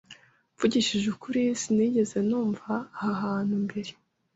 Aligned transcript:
Mvugishije 0.55 1.05
ukuri, 1.15 1.41
Sinigeze 1.61 2.17
numva 2.29 2.73
aha 3.07 3.11
hantu 3.23 3.53
mbere. 3.65 3.91